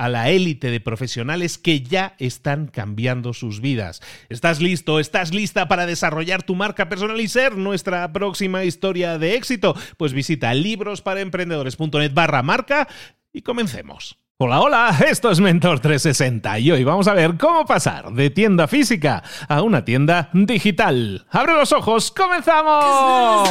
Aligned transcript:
a 0.00 0.08
la 0.08 0.30
élite 0.30 0.70
de 0.70 0.80
profesionales 0.80 1.58
que 1.58 1.82
ya 1.82 2.14
están 2.18 2.68
cambiando 2.68 3.34
sus 3.34 3.60
vidas. 3.60 4.00
¿Estás 4.30 4.62
listo? 4.62 4.98
¿Estás 4.98 5.34
lista 5.34 5.68
para 5.68 5.84
desarrollar 5.84 6.42
tu 6.42 6.54
marca 6.54 6.88
personal 6.88 7.20
y 7.20 7.28
ser 7.28 7.58
nuestra 7.58 8.10
próxima 8.10 8.64
historia 8.64 9.18
de 9.18 9.34
éxito? 9.34 9.76
Pues 9.98 10.14
visita 10.14 10.54
librosparaemprendedores.net 10.54 12.14
barra 12.14 12.42
marca 12.42 12.88
y 13.30 13.42
comencemos. 13.42 14.16
Hola, 14.38 14.60
hola, 14.62 14.96
esto 15.06 15.30
es 15.30 15.38
Mentor 15.38 15.80
360 15.80 16.60
y 16.60 16.70
hoy 16.70 16.82
vamos 16.82 17.06
a 17.06 17.12
ver 17.12 17.36
cómo 17.36 17.66
pasar 17.66 18.10
de 18.14 18.30
tienda 18.30 18.68
física 18.68 19.22
a 19.48 19.60
una 19.60 19.84
tienda 19.84 20.30
digital. 20.32 21.26
¡Abre 21.30 21.52
los 21.52 21.72
ojos! 21.72 22.10
¡Comenzamos! 22.10 23.50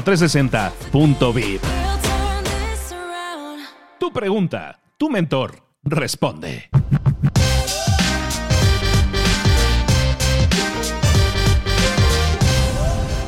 mentor360.vip. 0.00 1.62
Tu 3.98 4.12
pregunta, 4.12 4.80
tu 4.96 5.10
mentor 5.10 5.56
responde. 5.82 6.70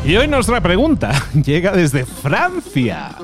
Y 0.04 0.16
hoy 0.16 0.26
nuestra 0.26 0.60
pregunta 0.60 1.12
llega 1.44 1.72
desde 1.72 2.04
Francia. 2.04 3.16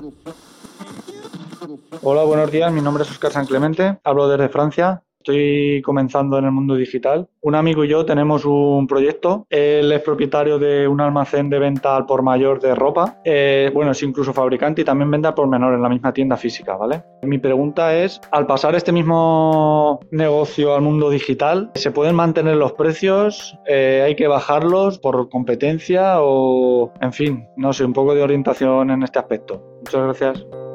Hola, 2.02 2.22
buenos 2.22 2.52
días. 2.52 2.72
Mi 2.72 2.80
nombre 2.80 3.02
es 3.02 3.10
Oscar 3.10 3.32
San 3.32 3.46
Clemente. 3.46 3.98
Hablo 4.04 4.28
desde 4.28 4.48
Francia. 4.48 5.02
Estoy 5.28 5.82
comenzando 5.82 6.38
en 6.38 6.46
el 6.46 6.52
mundo 6.52 6.74
digital. 6.74 7.28
Un 7.42 7.54
amigo 7.54 7.84
y 7.84 7.88
yo 7.88 8.06
tenemos 8.06 8.46
un 8.46 8.86
proyecto. 8.86 9.46
Él 9.50 9.92
es 9.92 10.00
propietario 10.00 10.58
de 10.58 10.88
un 10.88 11.02
almacén 11.02 11.50
de 11.50 11.58
venta 11.58 11.96
al 11.96 12.06
por 12.06 12.22
mayor 12.22 12.60
de 12.60 12.74
ropa. 12.74 13.20
Eh, 13.26 13.70
bueno, 13.74 13.90
es 13.90 14.02
incluso 14.02 14.32
fabricante 14.32 14.80
y 14.80 14.84
también 14.86 15.10
vende 15.10 15.28
al 15.28 15.34
por 15.34 15.46
menor 15.46 15.74
en 15.74 15.82
la 15.82 15.90
misma 15.90 16.14
tienda 16.14 16.38
física, 16.38 16.76
¿vale? 16.76 17.02
Mi 17.20 17.36
pregunta 17.36 17.94
es, 17.94 18.22
al 18.30 18.46
pasar 18.46 18.74
este 18.74 18.90
mismo 18.90 20.00
negocio 20.12 20.74
al 20.74 20.80
mundo 20.80 21.10
digital, 21.10 21.72
¿se 21.74 21.90
pueden 21.90 22.14
mantener 22.16 22.56
los 22.56 22.72
precios? 22.72 23.54
Eh, 23.66 24.02
¿Hay 24.06 24.16
que 24.16 24.28
bajarlos 24.28 24.98
por 24.98 25.28
competencia 25.28 26.22
o, 26.22 26.90
en 27.02 27.12
fin, 27.12 27.46
no 27.54 27.74
sé, 27.74 27.84
un 27.84 27.92
poco 27.92 28.14
de 28.14 28.22
orientación 28.22 28.90
en 28.90 29.02
este 29.02 29.18
aspecto? 29.18 29.62
Muchas 29.84 30.04
gracias. 30.04 30.67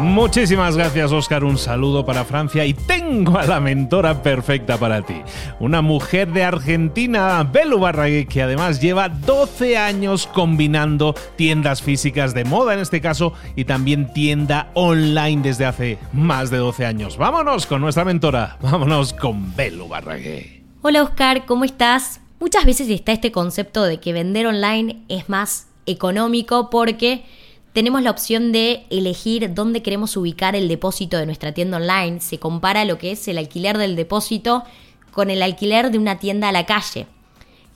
Muchísimas 0.00 0.78
gracias, 0.78 1.12
Oscar. 1.12 1.44
Un 1.44 1.58
saludo 1.58 2.06
para 2.06 2.24
Francia 2.24 2.64
y 2.64 2.72
tengo 2.72 3.38
a 3.38 3.44
la 3.44 3.60
mentora 3.60 4.22
perfecta 4.22 4.78
para 4.78 5.02
ti. 5.02 5.16
Una 5.60 5.82
mujer 5.82 6.32
de 6.32 6.42
Argentina, 6.42 7.42
Belu 7.42 7.78
Barrague, 7.78 8.26
que 8.26 8.42
además 8.42 8.80
lleva 8.80 9.10
12 9.10 9.76
años 9.76 10.26
combinando 10.26 11.14
tiendas 11.36 11.82
físicas 11.82 12.32
de 12.32 12.44
moda 12.44 12.72
en 12.72 12.80
este 12.80 13.02
caso 13.02 13.34
y 13.56 13.66
también 13.66 14.10
tienda 14.14 14.70
online 14.72 15.42
desde 15.42 15.66
hace 15.66 15.98
más 16.14 16.50
de 16.50 16.56
12 16.56 16.86
años. 16.86 17.18
Vámonos 17.18 17.66
con 17.66 17.82
nuestra 17.82 18.06
mentora. 18.06 18.56
Vámonos 18.62 19.12
con 19.12 19.54
Belu 19.54 19.86
Barrague. 19.86 20.62
Hola, 20.80 21.02
Oscar. 21.02 21.44
¿Cómo 21.44 21.64
estás? 21.64 22.22
Muchas 22.40 22.64
veces 22.64 22.88
está 22.88 23.12
este 23.12 23.32
concepto 23.32 23.84
de 23.84 24.00
que 24.00 24.14
vender 24.14 24.46
online 24.46 25.02
es 25.10 25.28
más 25.28 25.68
económico 25.84 26.70
porque 26.70 27.24
tenemos 27.72 28.02
la 28.02 28.10
opción 28.10 28.52
de 28.52 28.84
elegir 28.90 29.54
dónde 29.54 29.82
queremos 29.82 30.16
ubicar 30.16 30.56
el 30.56 30.68
depósito 30.68 31.18
de 31.18 31.26
nuestra 31.26 31.52
tienda 31.52 31.76
online. 31.76 32.20
Se 32.20 32.38
compara 32.38 32.84
lo 32.84 32.98
que 32.98 33.12
es 33.12 33.28
el 33.28 33.38
alquiler 33.38 33.78
del 33.78 33.96
depósito 33.96 34.64
con 35.12 35.30
el 35.30 35.42
alquiler 35.42 35.90
de 35.90 35.98
una 35.98 36.18
tienda 36.18 36.48
a 36.48 36.52
la 36.52 36.66
calle. 36.66 37.06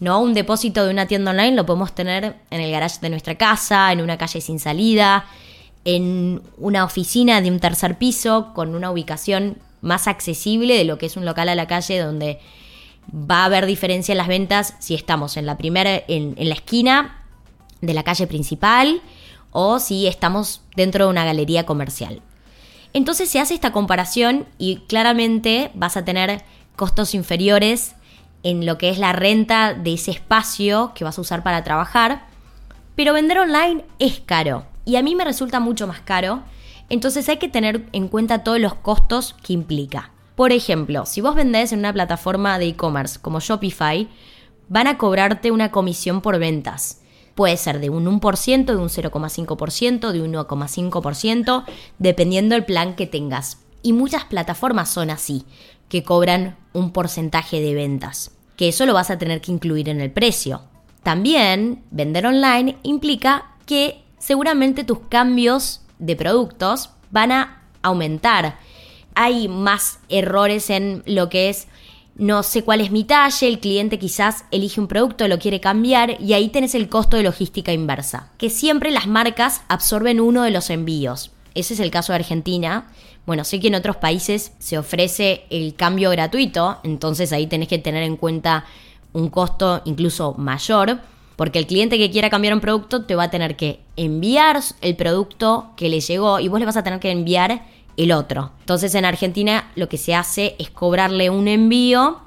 ¿No? 0.00 0.20
Un 0.20 0.34
depósito 0.34 0.84
de 0.84 0.90
una 0.90 1.06
tienda 1.06 1.30
online 1.30 1.54
lo 1.54 1.64
podemos 1.64 1.94
tener 1.94 2.36
en 2.50 2.60
el 2.60 2.70
garage 2.70 2.98
de 3.00 3.10
nuestra 3.10 3.36
casa, 3.36 3.92
en 3.92 4.00
una 4.00 4.18
calle 4.18 4.40
sin 4.40 4.58
salida, 4.58 5.24
en 5.84 6.42
una 6.58 6.84
oficina 6.84 7.40
de 7.40 7.50
un 7.50 7.60
tercer 7.60 7.96
piso, 7.96 8.52
con 8.54 8.74
una 8.74 8.90
ubicación 8.90 9.58
más 9.80 10.08
accesible 10.08 10.76
de 10.76 10.84
lo 10.84 10.98
que 10.98 11.06
es 11.06 11.16
un 11.16 11.24
local 11.24 11.48
a 11.48 11.54
la 11.54 11.68
calle 11.68 12.00
donde 12.00 12.40
va 13.12 13.42
a 13.42 13.44
haber 13.44 13.66
diferencia 13.66 14.12
en 14.12 14.18
las 14.18 14.28
ventas 14.28 14.74
si 14.80 14.94
estamos 14.94 15.36
en 15.36 15.46
la 15.46 15.56
primera, 15.56 16.02
en, 16.08 16.34
en 16.36 16.48
la 16.48 16.54
esquina 16.54 17.22
de 17.80 17.94
la 17.94 18.02
calle 18.02 18.26
principal 18.26 19.00
o 19.54 19.78
si 19.78 20.08
estamos 20.08 20.62
dentro 20.74 21.04
de 21.04 21.10
una 21.12 21.24
galería 21.24 21.64
comercial. 21.64 22.20
Entonces 22.92 23.30
se 23.30 23.38
hace 23.40 23.54
esta 23.54 23.72
comparación 23.72 24.46
y 24.58 24.80
claramente 24.88 25.70
vas 25.74 25.96
a 25.96 26.04
tener 26.04 26.42
costos 26.76 27.14
inferiores 27.14 27.94
en 28.42 28.66
lo 28.66 28.76
que 28.78 28.90
es 28.90 28.98
la 28.98 29.12
renta 29.12 29.72
de 29.72 29.94
ese 29.94 30.10
espacio 30.10 30.92
que 30.94 31.04
vas 31.04 31.16
a 31.16 31.20
usar 31.20 31.44
para 31.44 31.62
trabajar, 31.62 32.26
pero 32.96 33.14
vender 33.14 33.38
online 33.38 33.84
es 34.00 34.20
caro 34.20 34.66
y 34.84 34.96
a 34.96 35.02
mí 35.02 35.14
me 35.14 35.24
resulta 35.24 35.60
mucho 35.60 35.86
más 35.86 36.00
caro, 36.00 36.42
entonces 36.88 37.28
hay 37.28 37.38
que 37.38 37.48
tener 37.48 37.86
en 37.92 38.08
cuenta 38.08 38.42
todos 38.42 38.58
los 38.58 38.74
costos 38.74 39.34
que 39.42 39.52
implica. 39.52 40.10
Por 40.34 40.50
ejemplo, 40.50 41.06
si 41.06 41.20
vos 41.20 41.36
vendés 41.36 41.72
en 41.72 41.78
una 41.78 41.92
plataforma 41.92 42.58
de 42.58 42.66
e-commerce 42.66 43.20
como 43.20 43.38
Shopify, 43.38 44.08
van 44.68 44.88
a 44.88 44.98
cobrarte 44.98 45.52
una 45.52 45.70
comisión 45.70 46.20
por 46.20 46.38
ventas. 46.40 47.00
Puede 47.34 47.56
ser 47.56 47.80
de 47.80 47.90
un 47.90 48.06
1%, 48.06 48.64
de 48.64 48.76
un 48.76 48.88
0,5%, 48.88 50.12
de 50.12 50.22
un 50.22 50.32
1,5%, 50.34 51.64
dependiendo 51.98 52.54
del 52.54 52.64
plan 52.64 52.94
que 52.94 53.06
tengas. 53.06 53.58
Y 53.82 53.92
muchas 53.92 54.24
plataformas 54.24 54.88
son 54.88 55.10
así, 55.10 55.44
que 55.88 56.02
cobran 56.02 56.56
un 56.72 56.92
porcentaje 56.92 57.60
de 57.60 57.74
ventas, 57.74 58.30
que 58.56 58.68
eso 58.68 58.86
lo 58.86 58.94
vas 58.94 59.10
a 59.10 59.18
tener 59.18 59.40
que 59.40 59.52
incluir 59.52 59.88
en 59.88 60.00
el 60.00 60.10
precio. 60.10 60.62
También 61.02 61.84
vender 61.90 62.26
online 62.26 62.78
implica 62.82 63.52
que 63.66 64.02
seguramente 64.18 64.84
tus 64.84 65.00
cambios 65.08 65.82
de 65.98 66.16
productos 66.16 66.90
van 67.10 67.32
a 67.32 67.62
aumentar. 67.82 68.58
Hay 69.14 69.48
más 69.48 70.00
errores 70.08 70.70
en 70.70 71.02
lo 71.06 71.28
que 71.28 71.50
es 71.50 71.68
no 72.16 72.42
sé 72.44 72.62
cuál 72.62 72.80
es 72.80 72.90
mi 72.90 73.04
talle, 73.04 73.48
el 73.48 73.58
cliente 73.58 73.98
quizás 73.98 74.44
elige 74.50 74.80
un 74.80 74.86
producto, 74.86 75.26
lo 75.26 75.38
quiere 75.38 75.60
cambiar 75.60 76.20
y 76.20 76.32
ahí 76.32 76.48
tenés 76.48 76.74
el 76.74 76.88
costo 76.88 77.16
de 77.16 77.24
logística 77.24 77.72
inversa, 77.72 78.30
que 78.38 78.50
siempre 78.50 78.92
las 78.92 79.06
marcas 79.06 79.62
absorben 79.68 80.20
uno 80.20 80.42
de 80.42 80.50
los 80.50 80.70
envíos. 80.70 81.32
Ese 81.54 81.74
es 81.74 81.80
el 81.80 81.90
caso 81.90 82.12
de 82.12 82.18
Argentina. 82.18 82.88
Bueno, 83.26 83.44
sé 83.44 83.58
que 83.58 83.68
en 83.68 83.74
otros 83.74 83.96
países 83.96 84.52
se 84.58 84.78
ofrece 84.78 85.44
el 85.50 85.74
cambio 85.74 86.10
gratuito, 86.10 86.78
entonces 86.84 87.32
ahí 87.32 87.46
tenés 87.46 87.68
que 87.68 87.78
tener 87.78 88.02
en 88.02 88.16
cuenta 88.16 88.64
un 89.12 89.30
costo 89.30 89.82
incluso 89.84 90.34
mayor, 90.34 91.00
porque 91.36 91.58
el 91.58 91.66
cliente 91.66 91.98
que 91.98 92.10
quiera 92.10 92.30
cambiar 92.30 92.54
un 92.54 92.60
producto 92.60 93.04
te 93.04 93.16
va 93.16 93.24
a 93.24 93.30
tener 93.30 93.56
que 93.56 93.80
enviar 93.96 94.60
el 94.82 94.94
producto 94.94 95.72
que 95.76 95.88
le 95.88 96.00
llegó 96.00 96.38
y 96.38 96.48
vos 96.48 96.60
le 96.60 96.66
vas 96.66 96.76
a 96.76 96.84
tener 96.84 97.00
que 97.00 97.10
enviar 97.10 97.64
el 97.96 98.12
otro. 98.12 98.52
Entonces 98.60 98.94
en 98.94 99.04
Argentina 99.04 99.70
lo 99.74 99.88
que 99.88 99.98
se 99.98 100.14
hace 100.14 100.56
es 100.58 100.70
cobrarle 100.70 101.30
un 101.30 101.48
envío, 101.48 102.20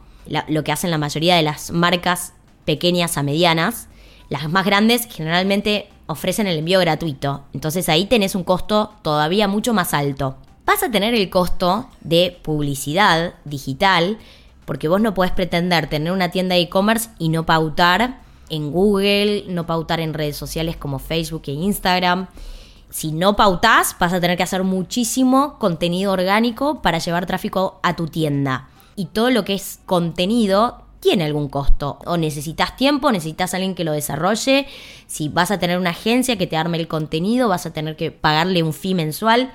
lo 0.48 0.64
que 0.64 0.72
hacen 0.72 0.92
la 0.92 0.98
mayoría 0.98 1.36
de 1.36 1.42
las 1.42 1.72
marcas 1.72 2.34
pequeñas 2.66 3.18
a 3.18 3.24
medianas. 3.24 3.88
Las 4.30 4.50
más 4.50 4.66
grandes 4.66 5.08
generalmente 5.10 5.90
ofrecen 6.08 6.48
el 6.48 6.58
envío 6.58 6.80
gratuito. 6.80 7.44
Entonces 7.54 7.90
ahí 7.90 8.06
tenés 8.06 8.36
un 8.36 8.44
costo 8.44 8.94
todavía 9.02 9.48
mucho 9.48 9.74
más 9.74 9.94
alto. 9.94 10.38
Vas 10.66 10.84
a 10.84 10.92
tener 10.92 11.14
el 11.14 11.30
costo 11.30 11.90
de 12.02 12.38
publicidad 12.42 13.36
digital, 13.46 14.18
porque 14.66 14.90
vos 14.90 15.00
no 15.00 15.14
podés 15.14 15.32
pretender 15.32 15.88
tener 15.88 16.12
una 16.12 16.30
tienda 16.30 16.56
de 16.56 16.62
e-commerce 16.62 17.10
y 17.20 17.30
no 17.30 17.46
pautar 17.46 18.20
en 18.50 18.72
Google, 18.72 19.46
no 19.48 19.66
pautar 19.66 20.02
en 20.02 20.14
redes 20.14 20.36
sociales 20.36 20.76
como 20.76 21.00
Facebook 21.00 21.44
e 21.48 21.52
Instagram 21.52 22.28
si 22.98 23.12
no 23.12 23.36
pautás, 23.36 23.96
vas 24.00 24.12
a 24.12 24.20
tener 24.20 24.38
que 24.38 24.44
hacer 24.44 24.64
muchísimo 24.64 25.60
contenido 25.60 26.12
orgánico 26.12 26.82
para 26.82 26.98
llevar 26.98 27.28
tráfico 27.28 27.80
a 27.84 27.96
tu 27.96 28.08
tienda. 28.08 28.70
Y 28.96 29.06
todo 29.06 29.30
lo 29.30 29.46
que 29.46 29.54
es 29.54 29.82
contenido 29.86 30.82
tiene 31.00 31.26
algún 31.26 31.48
costo. 31.48 32.00
O 32.08 32.18
necesitas 32.18 32.76
tiempo, 32.76 33.12
necesitas 33.12 33.54
alguien 33.54 33.76
que 33.76 33.84
lo 33.84 33.92
desarrolle. 33.92 34.66
Si 35.06 35.30
vas 35.30 35.52
a 35.52 35.60
tener 35.60 35.78
una 35.78 35.92
agencia 35.92 36.40
que 36.40 36.48
te 36.48 36.58
arme 36.58 36.80
el 36.80 36.88
contenido, 36.88 37.48
vas 37.48 37.68
a 37.68 37.72
tener 37.72 37.98
que 37.98 38.10
pagarle 38.10 38.64
un 38.64 38.74
fee 38.74 38.96
mensual. 38.96 39.52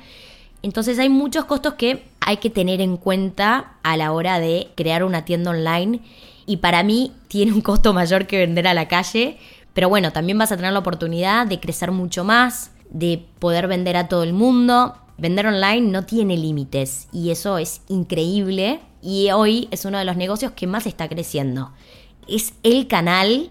Entonces 0.62 1.00
hay 1.00 1.08
muchos 1.08 1.44
costos 1.46 1.74
que 1.74 2.04
hay 2.20 2.36
que 2.36 2.48
tener 2.48 2.80
en 2.80 2.96
cuenta 2.96 3.72
a 3.82 3.96
la 3.96 4.12
hora 4.12 4.38
de 4.38 4.68
crear 4.76 5.02
una 5.02 5.24
tienda 5.24 5.50
online. 5.50 5.98
Y 6.46 6.58
para 6.58 6.84
mí 6.84 7.10
tiene 7.26 7.52
un 7.52 7.60
costo 7.60 7.92
mayor 7.92 8.28
que 8.28 8.38
vender 8.38 8.68
a 8.68 8.74
la 8.74 8.86
calle. 8.86 9.36
Pero 9.74 9.88
bueno, 9.88 10.12
también 10.12 10.38
vas 10.38 10.52
a 10.52 10.56
tener 10.56 10.72
la 10.72 10.78
oportunidad 10.78 11.44
de 11.48 11.58
crecer 11.58 11.90
mucho 11.90 12.22
más, 12.22 12.70
de 12.92 13.24
poder 13.38 13.66
vender 13.66 13.96
a 13.96 14.08
todo 14.08 14.22
el 14.22 14.32
mundo. 14.32 14.94
Vender 15.18 15.46
online 15.46 15.82
no 15.82 16.04
tiene 16.04 16.36
límites 16.36 17.08
y 17.12 17.30
eso 17.30 17.58
es 17.58 17.82
increíble 17.88 18.80
y 19.02 19.30
hoy 19.30 19.68
es 19.70 19.84
uno 19.84 19.98
de 19.98 20.04
los 20.04 20.16
negocios 20.16 20.52
que 20.52 20.66
más 20.66 20.86
está 20.86 21.08
creciendo. 21.08 21.72
Es 22.28 22.54
el 22.62 22.86
canal 22.86 23.50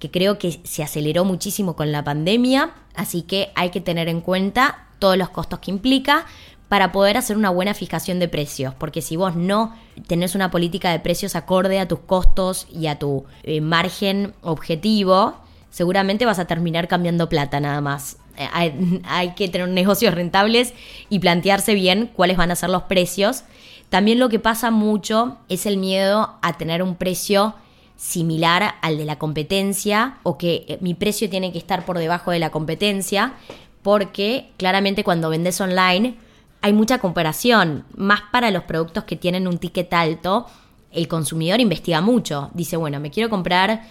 que 0.00 0.10
creo 0.10 0.38
que 0.38 0.60
se 0.64 0.82
aceleró 0.82 1.24
muchísimo 1.24 1.74
con 1.74 1.92
la 1.92 2.04
pandemia, 2.04 2.72
así 2.94 3.22
que 3.22 3.50
hay 3.54 3.70
que 3.70 3.80
tener 3.80 4.08
en 4.08 4.20
cuenta 4.20 4.86
todos 4.98 5.16
los 5.16 5.30
costos 5.30 5.58
que 5.60 5.70
implica 5.70 6.26
para 6.68 6.92
poder 6.92 7.16
hacer 7.16 7.36
una 7.36 7.50
buena 7.50 7.74
fijación 7.74 8.18
de 8.18 8.28
precios, 8.28 8.74
porque 8.74 9.00
si 9.00 9.16
vos 9.16 9.34
no 9.34 9.74
tenés 10.06 10.34
una 10.34 10.50
política 10.50 10.92
de 10.92 11.00
precios 11.00 11.34
acorde 11.34 11.80
a 11.80 11.88
tus 11.88 12.00
costos 12.00 12.66
y 12.70 12.86
a 12.86 12.98
tu 12.98 13.24
eh, 13.42 13.60
margen 13.60 14.34
objetivo, 14.42 15.36
seguramente 15.70 16.26
vas 16.26 16.38
a 16.38 16.46
terminar 16.46 16.88
cambiando 16.88 17.28
plata 17.28 17.60
nada 17.60 17.80
más. 17.80 18.16
Eh, 18.36 19.02
hay, 19.04 19.32
que 19.34 19.48
tener 19.48 19.68
negocios 19.68 20.14
rentables 20.14 20.72
y 21.08 21.18
plantearse 21.18 21.74
bien 21.74 22.10
cuáles 22.14 22.36
van 22.36 22.50
a 22.50 22.56
ser 22.56 22.70
los 22.70 22.84
precios. 22.84 23.44
También 23.88 24.18
lo 24.18 24.28
que 24.28 24.38
pasa 24.38 24.70
mucho 24.70 25.38
es 25.48 25.66
el 25.66 25.76
miedo 25.76 26.36
a 26.42 26.56
tener 26.56 26.82
un 26.82 26.94
precio 26.94 27.54
similar 27.96 28.76
al 28.80 28.96
de 28.96 29.04
la 29.04 29.18
competencia 29.18 30.18
o 30.22 30.38
que 30.38 30.64
eh, 30.68 30.78
mi 30.80 30.94
precio 30.94 31.28
tiene 31.28 31.52
que 31.52 31.58
estar 31.58 31.84
por 31.84 31.98
debajo 31.98 32.30
de 32.30 32.38
la 32.38 32.50
competencia 32.50 33.34
porque 33.82 34.50
claramente 34.56 35.02
cuando 35.02 35.30
vendes 35.30 35.60
online 35.60 36.16
hay 36.60 36.72
mucha 36.72 36.98
comparación, 36.98 37.84
más 37.96 38.20
para 38.32 38.50
los 38.50 38.64
productos 38.64 39.04
que 39.04 39.16
tienen 39.16 39.48
un 39.48 39.58
ticket 39.58 39.92
alto, 39.92 40.46
el 40.92 41.08
consumidor 41.08 41.60
investiga 41.60 42.00
mucho, 42.00 42.50
dice, 42.54 42.76
bueno, 42.76 42.98
me 43.00 43.10
quiero 43.10 43.30
comprar 43.30 43.82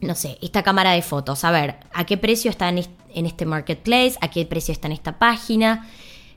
no 0.00 0.14
sé, 0.14 0.38
esta 0.42 0.62
cámara 0.62 0.92
de 0.92 1.02
fotos, 1.02 1.44
a 1.44 1.50
ver, 1.50 1.76
¿a 1.92 2.04
qué 2.04 2.16
precio 2.16 2.50
está 2.50 2.68
en 2.68 3.26
este 3.26 3.46
marketplace? 3.46 4.16
¿A 4.20 4.28
qué 4.28 4.44
precio 4.44 4.72
está 4.72 4.88
en 4.88 4.92
esta 4.92 5.18
página? 5.18 5.88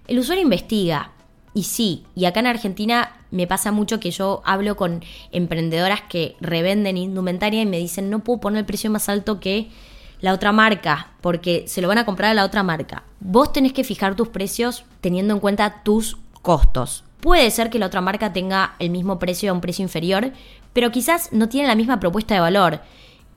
El 0.08 0.20
usuario 0.20 0.44
investiga. 0.44 1.12
Y 1.54 1.64
sí, 1.64 2.06
y 2.16 2.26
acá 2.26 2.40
en 2.40 2.48
Argentina 2.48 3.18
me 3.32 3.48
pasa 3.48 3.72
mucho 3.72 4.00
que 4.00 4.12
yo 4.12 4.42
hablo 4.46 4.76
con 4.76 5.04
emprendedoras 5.32 6.02
que 6.02 6.36
revenden 6.40 6.98
indumentaria 6.98 7.62
y 7.62 7.66
me 7.66 7.80
dicen, 7.80 8.10
no 8.10 8.20
puedo 8.20 8.40
poner 8.40 8.60
el 8.60 8.66
precio 8.66 8.92
más 8.92 9.10
alto 9.10 9.40
que 9.40 9.70
la 10.22 10.34
otra 10.34 10.52
marca, 10.52 11.14
porque 11.22 11.66
se 11.68 11.82
lo 11.82 11.88
van 11.88 11.98
a 11.98 12.06
comprar 12.06 12.32
a 12.32 12.36
la 12.36 12.46
otra 12.46 12.64
marca. 12.64 13.04
Vos 13.20 13.54
tenés 13.54 13.74
que 13.74 13.84
fijar 13.84 14.16
tus 14.16 14.30
precios 14.30 14.86
teniendo 15.02 15.34
en 15.34 15.40
cuenta 15.40 15.82
tus 15.84 16.18
costos. 16.42 17.04
Puede 17.22 17.50
ser 17.52 17.70
que 17.70 17.80
la 17.80 17.88
otra 17.88 18.02
marca 18.02 18.34
tenga 18.34 18.76
el 18.80 18.92
mismo 18.92 19.20
precio 19.20 19.50
a 19.50 19.54
un 19.54 19.62
precio 19.62 19.84
inferior, 19.84 20.32
pero 20.74 20.92
quizás 20.92 21.34
no 21.34 21.50
tiene 21.50 21.68
la 21.68 21.76
misma 21.76 22.00
propuesta 22.00 22.36
de 22.36 22.40
valor 22.40 22.82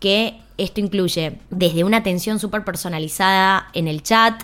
que 0.01 0.41
esto 0.59 0.81
incluye 0.81 1.39
desde 1.51 1.85
una 1.85 1.99
atención 1.99 2.39
súper 2.39 2.65
personalizada 2.65 3.69
en 3.73 3.87
el 3.87 4.03
chat, 4.03 4.43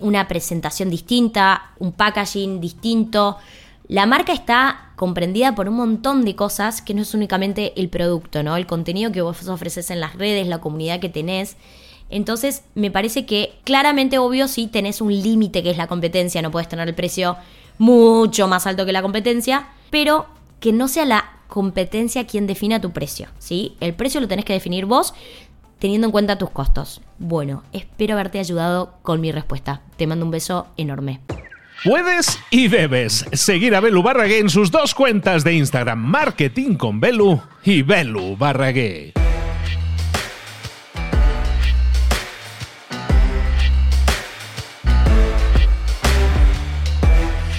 una 0.00 0.28
presentación 0.28 0.90
distinta, 0.90 1.70
un 1.78 1.92
packaging 1.92 2.60
distinto. 2.60 3.36
La 3.88 4.04
marca 4.04 4.32
está 4.32 4.90
comprendida 4.96 5.54
por 5.54 5.68
un 5.68 5.76
montón 5.76 6.24
de 6.24 6.34
cosas 6.34 6.82
que 6.82 6.94
no 6.94 7.02
es 7.02 7.14
únicamente 7.14 7.72
el 7.80 7.88
producto, 7.88 8.42
¿no? 8.42 8.56
El 8.56 8.66
contenido 8.66 9.12
que 9.12 9.22
vos 9.22 9.46
ofreces 9.48 9.90
en 9.90 10.00
las 10.00 10.14
redes, 10.14 10.48
la 10.48 10.60
comunidad 10.60 11.00
que 11.00 11.08
tenés. 11.08 11.56
Entonces, 12.10 12.62
me 12.74 12.90
parece 12.90 13.26
que 13.26 13.54
claramente 13.64 14.18
obvio 14.18 14.48
si 14.48 14.66
tenés 14.66 15.00
un 15.00 15.12
límite 15.12 15.62
que 15.62 15.70
es 15.70 15.76
la 15.76 15.86
competencia, 15.86 16.42
no 16.42 16.50
puedes 16.50 16.68
tener 16.68 16.88
el 16.88 16.94
precio 16.94 17.36
mucho 17.78 18.48
más 18.48 18.66
alto 18.66 18.86
que 18.86 18.92
la 18.92 19.02
competencia, 19.02 19.68
pero 19.90 20.26
que 20.60 20.72
no 20.72 20.88
sea 20.88 21.04
la 21.04 21.35
competencia 21.48 22.26
quien 22.26 22.46
defina 22.46 22.80
tu 22.80 22.92
precio, 22.92 23.28
¿sí? 23.38 23.76
El 23.80 23.94
precio 23.94 24.20
lo 24.20 24.28
tenés 24.28 24.44
que 24.44 24.52
definir 24.52 24.86
vos 24.86 25.14
teniendo 25.78 26.06
en 26.06 26.12
cuenta 26.12 26.38
tus 26.38 26.50
costos. 26.50 27.00
Bueno, 27.18 27.62
espero 27.72 28.14
haberte 28.14 28.38
ayudado 28.38 28.94
con 29.02 29.20
mi 29.20 29.32
respuesta. 29.32 29.82
Te 29.96 30.06
mando 30.06 30.24
un 30.24 30.30
beso 30.30 30.66
enorme. 30.76 31.20
Puedes 31.84 32.38
y 32.50 32.68
debes 32.68 33.26
seguir 33.32 33.74
a 33.74 33.80
Belu 33.80 34.02
Barragué 34.02 34.38
en 34.38 34.48
sus 34.48 34.70
dos 34.70 34.94
cuentas 34.94 35.44
de 35.44 35.54
Instagram, 35.54 35.98
Marketing 35.98 36.74
con 36.74 37.00
Belu 37.00 37.40
y 37.64 37.82
Belu 37.82 38.36
Barragué. 38.36 39.12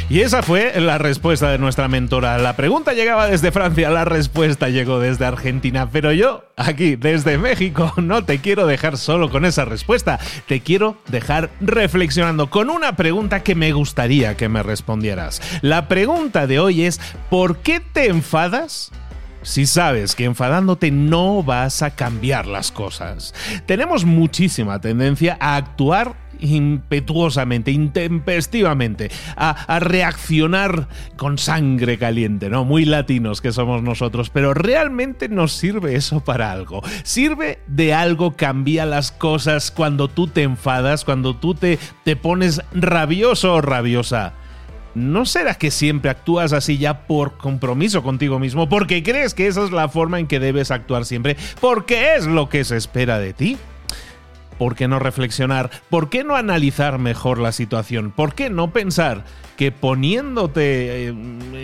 Y 0.09 0.21
esa 0.21 0.41
fue 0.41 0.79
la 0.79 0.97
respuesta 0.97 1.49
de 1.49 1.57
nuestra 1.57 1.89
mentora. 1.89 2.37
La 2.37 2.55
pregunta 2.55 2.93
llegaba 2.93 3.27
desde 3.27 3.51
Francia, 3.51 3.89
la 3.89 4.05
respuesta 4.05 4.69
llegó 4.69 4.99
desde 4.99 5.25
Argentina, 5.25 5.89
pero 5.91 6.13
yo 6.13 6.45
aquí 6.55 6.95
desde 6.95 7.37
México 7.37 7.91
no 7.97 8.23
te 8.23 8.39
quiero 8.39 8.65
dejar 8.65 8.97
solo 8.97 9.29
con 9.29 9.43
esa 9.43 9.65
respuesta, 9.65 10.17
te 10.47 10.61
quiero 10.61 10.95
dejar 11.09 11.49
reflexionando 11.59 12.49
con 12.49 12.69
una 12.69 12.95
pregunta 12.95 13.43
que 13.43 13.53
me 13.53 13.73
gustaría 13.73 14.37
que 14.37 14.47
me 14.47 14.63
respondieras. 14.63 15.41
La 15.61 15.89
pregunta 15.89 16.47
de 16.47 16.61
hoy 16.61 16.83
es, 16.83 17.01
¿por 17.29 17.57
qué 17.57 17.81
te 17.81 18.07
enfadas? 18.07 18.93
si 19.47 19.65
sabes 19.65 20.13
que 20.13 20.25
enfadándote 20.25 20.91
no 20.91 21.41
vas 21.41 21.81
a 21.81 21.91
cambiar 21.91 22.47
las 22.47 22.71
cosas. 22.71 23.33
Tenemos 23.65 24.03
muchísima 24.03 24.81
tendencia 24.81 25.37
a 25.39 25.55
actuar 25.55 26.15
impetuosamente, 26.39 27.71
intempestivamente, 27.71 29.09
a, 29.35 29.79
reaccionar 29.79 30.87
con 31.15 31.37
sangre 31.37 31.97
caliente, 31.97 32.49
¿no? 32.49 32.65
Muy 32.65 32.85
latinos 32.85 33.41
que 33.41 33.51
somos 33.51 33.83
nosotros, 33.83 34.29
pero 34.29 34.53
realmente 34.53 35.29
nos 35.29 35.53
sirve 35.53 35.95
eso 35.95 36.21
para 36.21 36.51
algo. 36.51 36.81
Sirve 37.03 37.59
de 37.67 37.93
algo, 37.93 38.35
cambia 38.35 38.85
las 38.85 39.11
cosas 39.11 39.71
cuando 39.71 40.07
tú 40.07 40.27
te 40.27 40.43
enfadas, 40.43 41.05
cuando 41.05 41.35
tú 41.35 41.53
te, 41.53 41.79
te 42.03 42.15
pones 42.15 42.61
rabioso 42.73 43.55
o 43.55 43.61
rabiosa. 43.61 44.33
¿No 44.97 45.27
será 45.27 45.53
que 45.53 45.69
siempre 45.69 46.09
actúas 46.09 46.53
así 46.53 46.79
ya 46.79 47.05
por 47.05 47.37
compromiso 47.37 48.01
contigo 48.01 48.39
mismo? 48.39 48.67
Porque 48.67 49.03
crees 49.03 49.35
que 49.35 49.45
esa 49.45 49.63
es 49.63 49.69
la 49.69 49.89
forma 49.89 50.19
en 50.19 50.25
que 50.25 50.39
debes 50.39 50.71
actuar 50.71 51.05
siempre, 51.05 51.37
porque 51.61 52.15
es 52.15 52.25
lo 52.25 52.49
que 52.49 52.63
se 52.63 52.77
espera 52.77 53.19
de 53.19 53.33
ti. 53.33 53.57
¿Por 54.57 54.75
qué 54.75 54.87
no 54.87 54.99
reflexionar? 54.99 55.69
¿Por 55.89 56.09
qué 56.09 56.23
no 56.23 56.35
analizar 56.35 56.97
mejor 56.99 57.39
la 57.39 57.51
situación? 57.51 58.11
¿Por 58.11 58.33
qué 58.33 58.49
no 58.49 58.71
pensar 58.71 59.23
que 59.57 59.71
poniéndote 59.71 61.07
eh, 61.07 61.13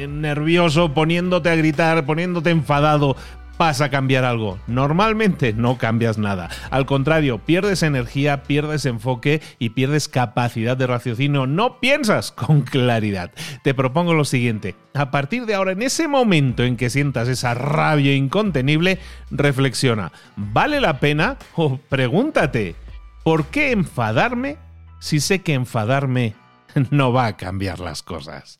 nervioso, 0.08 0.94
poniéndote 0.94 1.50
a 1.50 1.56
gritar, 1.56 2.06
poniéndote 2.06 2.50
enfadado, 2.50 3.16
vas 3.64 3.80
a 3.80 3.90
cambiar 3.90 4.26
algo. 4.26 4.60
Normalmente 4.68 5.54
no 5.54 5.78
cambias 5.78 6.18
nada. 6.18 6.50
Al 6.70 6.86
contrario, 6.86 7.38
pierdes 7.38 7.82
energía, 7.82 8.44
pierdes 8.44 8.86
enfoque 8.86 9.42
y 9.58 9.70
pierdes 9.70 10.10
capacidad 10.10 10.76
de 10.76 10.86
raciocinio. 10.86 11.48
No 11.48 11.80
piensas 11.80 12.34
con 12.34 12.64
claridad. 12.64 13.32
Te 13.64 13.74
propongo 13.74 14.14
lo 14.16 14.26
siguiente. 14.26 14.76
A 14.94 15.12
partir 15.12 15.46
de 15.46 15.56
ahora, 15.56 15.72
en 15.72 15.82
ese 15.82 16.10
momento 16.10 16.64
en 16.64 16.76
que 16.76 16.90
sientas 16.90 17.30
esa 17.30 17.54
rabia 17.54 18.14
incontenible, 18.14 19.00
reflexiona. 19.32 20.12
¿Vale 20.36 20.82
la 20.82 21.00
pena? 21.00 21.38
O 21.56 21.78
pregúntate, 21.78 22.76
¿por 23.24 23.46
qué 23.46 23.72
enfadarme 23.72 24.58
si 25.00 25.22
sé 25.22 25.42
que 25.42 25.54
enfadarme 25.54 26.36
no 26.92 27.14
va 27.14 27.28
a 27.28 27.38
cambiar 27.38 27.80
las 27.80 28.04
cosas? 28.04 28.60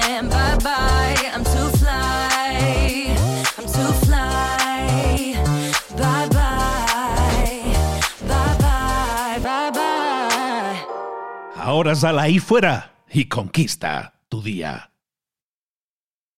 Ahora 11.71 11.95
sal 11.95 12.19
ahí 12.19 12.39
fuera 12.39 12.95
y 13.09 13.29
conquista 13.29 14.15
tu 14.27 14.43
día. 14.43 14.90